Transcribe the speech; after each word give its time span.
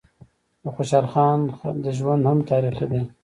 د 0.63 0.65
خوشحال 0.75 1.05
خان 1.11 1.39
ژوند 1.97 2.23
هم 2.29 2.39
تاریخي 2.51 2.85
دی. 2.91 3.01